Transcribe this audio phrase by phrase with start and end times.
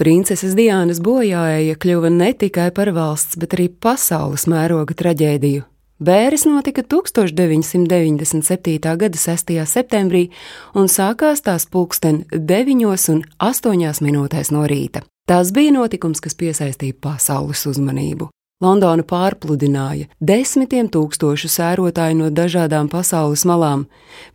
[0.00, 5.60] Princeses Diānas bojāja kļuva ne tikai par valsts, bet arī pasaules mēroga traģēdiju.
[6.00, 8.80] Bēres notika 1997.
[8.80, 9.52] gada 6.
[9.68, 10.32] septembrī
[10.72, 12.80] un sākās tās pulksten 9
[13.12, 15.04] un 8 minūtēs no rīta.
[15.28, 18.32] Tas bija notikums, kas piesaistīja pasaules uzmanību.
[18.60, 23.86] Londonu pārpludināja desmitiem tūkstošu sērotāju no dažādām pasaules malām.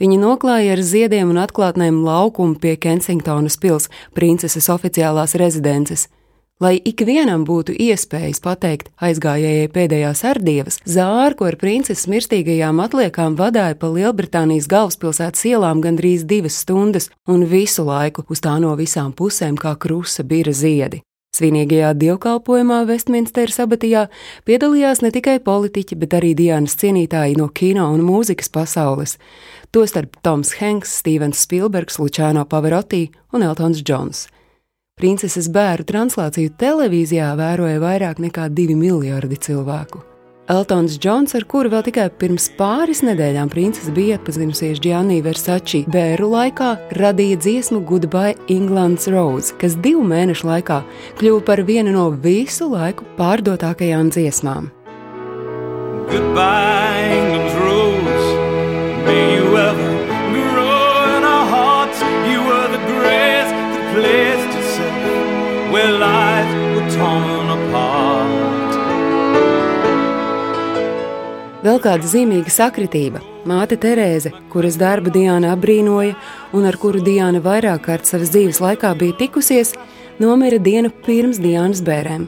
[0.00, 6.08] Viņi noklāja ar ziediem un atklātnēm laukumu pie Kensingtonas pils, princeses oficiālās rezidences.
[6.62, 13.90] Lai ikvienam būtu iespējas pateikt aizgājējai pēdējās ardievas, zārku ar princeses mirstīgajām atliekām vadīja pa
[13.92, 19.76] Lielbritānijas galvaspilsētas ielām gandrīz divas stundas, un visu laiku uz tā no visām pusēm kā
[19.76, 21.04] krusa bira ziedi.
[21.34, 24.04] Svinīgajā dievkalpojumā Westminsteras abatijā
[24.46, 29.16] piedalījās ne tikai politiķi, bet arī Dienas cienītāji no kino un mūzikas pasaules,
[29.74, 34.28] tostarp Toms Hanks, Stevens Spielbergs, Lučāno Pavarotti un Eltons Džons.
[34.94, 40.13] Princeses bērnu translāciju televīzijā vēroja vairāk nekā divi miljardi cilvēku.
[40.44, 46.28] Eltons Džons, ar kuru vēl tikai pirms pāris nedēļām princese bija atpazinusies Gianni Versace bēru
[46.34, 46.68] laikā,
[47.00, 50.82] radīja dziesmu Goodbye England's Rose, kas divu mēnešu laikā
[51.16, 54.68] kļuva par vienu no visu laiku pārdotākajām dziesmām.
[56.12, 58.28] Goodbye, England's Rose,
[59.08, 59.92] may you ever
[60.28, 67.48] grow in our hearts, you were the grace that placed itself where lives were torn
[67.56, 68.13] apart.
[71.64, 76.14] Vēl kāda zīmīga sakritība- māte Terēze, kuras darbu Diana apbrīnoja
[76.52, 79.72] un ar kuru Diana vairāk kārt savas dzīves laikā bija tikusies,
[80.20, 82.26] nomira dienu pirms Dianas bērēm.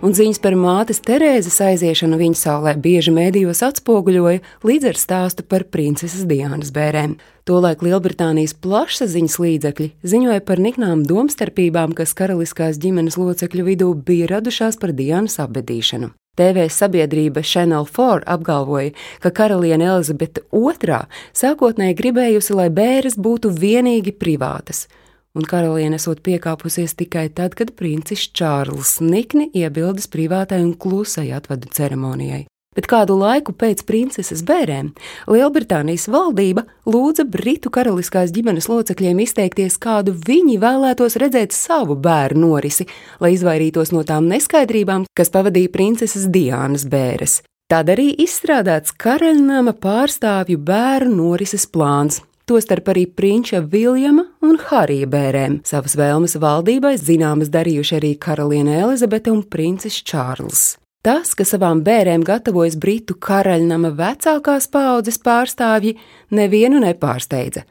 [0.00, 5.64] Un ziņas par mātes Terēzes aiziešanu viņa saulē bieži mēdījos atspoguļoja līdz ar stāstu par
[5.64, 7.18] princeses Dianas bērēm.
[7.44, 14.80] Tolaik Lielbritānijas plašsaziņas līdzekļi ziņoja par niknām domstarpībām, kas karaliskās ģimenes locekļu vidū bija radušās
[14.80, 16.08] par Dianas apbedīšanu.
[16.38, 21.00] TV sabiedrība Channel 4 apgalvoja, ka karaliene Elizabete II
[21.36, 24.86] sākotnēji gribējusi, lai bēres būtu vienīgi privātas,
[25.34, 31.70] un karaliene esot piekāpusies tikai tad, kad princis Čārls nikni iebildes privātai un klusai atvadu
[31.74, 32.46] ceremonijai
[32.78, 34.92] bet kādu laiku pēc princeses bērēm
[35.26, 42.86] Lielbritānijas valdība lūdza Britu karaliskās ģimenes locekļiem izteikties, kādu viņi vēlētos redzēt savu bērnu norisi,
[43.18, 47.40] lai izvairītos no tām neskaidrībām, kas pavadīja princeses Diānas bēres.
[47.68, 55.60] Tad arī izstrādāts karaļnama pārstāvju bērnu norises plāns, tostarp arī prinča Viljama un Harija bērēm.
[55.68, 60.78] Savas vēlmes valdībai zināmas darījuši arī karaliene Elizabete un princis Čārls.
[61.08, 65.94] Tas, ka savām bērēm gatavojas britu karaļnama vecākās paaudzes pārstāvji,
[66.36, 67.62] nevienu nepārsteidza,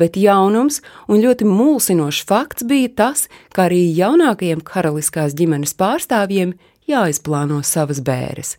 [0.00, 6.54] bet jaunums un ļoti mulsinošs fakts bija tas, ka arī jaunākajiem karaliskās ģimenes pārstāvjiem
[6.88, 8.56] jāizplāno savas bēres.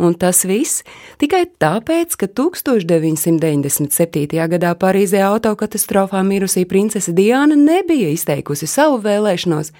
[0.00, 0.80] Un tas viss
[1.20, 4.48] tikai tāpēc, ka 1997.
[4.54, 9.72] gadā Parīzē autokatastrofā mirusī princese Diana nebija izteikusi savu vēlēšanos,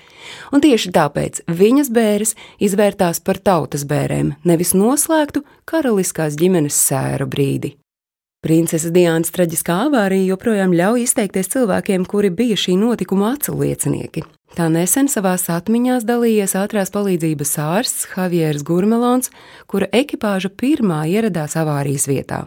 [0.53, 7.82] un tieši tāpēc viņas bēres izvērtās par tautas bērēm, nevis noslēgtu karaliskās ģimenes sēru brīdi.
[8.43, 14.25] Princeses Diānas traģiskā avārija joprojām ļauj izteikties cilvēkiem, kuri bija šī notikuma acu liecinieki.
[14.59, 19.31] Tā nesen savās atmiņās dalījies ātrās palīdzības ārsts Javieris Gurmelons,
[19.71, 22.41] kura ekipāža pirmā ieradās avārijas vietā.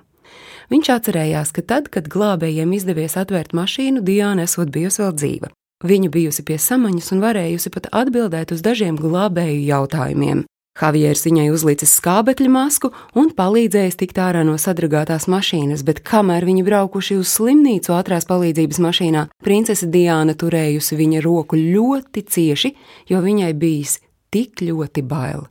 [0.73, 5.51] Viņš atcerējās, ka tad, kad glābējiem izdevies atvērt mašīnu, Diana esot bijusi vēl dzīva.
[5.87, 10.43] Viņa bijusi pie samaņas un varējusi pat atbildēt uz dažiem glābēju jautājumiem.
[10.75, 16.65] Javieris viņai uzlicis skābekļa masku un palīdzējis tikt ārā no sadragātās mašīnas, bet kamēr viņi
[16.67, 22.73] braukuši uz slimnīcu ātrās palīdzības mašīnā, princese Diana turējusi viņa roku ļoti cieši,
[23.07, 24.01] jo viņai bijis
[24.35, 25.47] tik ļoti bail.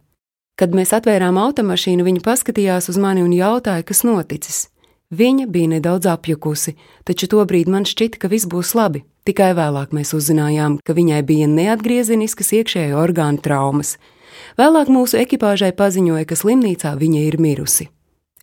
[0.61, 4.67] Kad mēs atvērām automašīnu, viņa paskatījās uz mani un jautāja, kas noticis.
[5.15, 6.77] Viņa bija nedaudz apjukusi,
[7.09, 9.03] taču tobrīd man šķita, ka viss būs labi.
[9.25, 13.97] Tikai vēlāk mēs uzzinājām, ka viņai bija neatgriezeniskas iekšējo orgānu traumas.
[14.61, 17.89] Vēlāk mūsu ekipāžai paziņoja, ka slimnīcā viņa ir mirusi.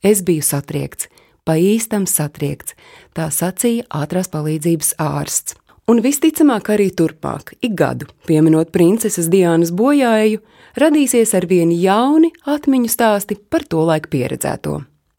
[0.02, 1.10] Es biju satriekts,
[1.46, 2.76] pa īstam satriekts,
[3.18, 5.58] tā sacīja ātrās palīdzības ārsts.
[5.90, 10.40] Un visticamāk, arī turpmāk, ik gadu, pieminot princeses Diānas bojāju,
[10.80, 14.78] radīsies ar vien jauni atmiņu stāsti par to laiku pieredzēto.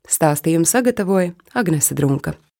[0.08, 2.38] Stāstījumu sagatavoja Agnese Drunka.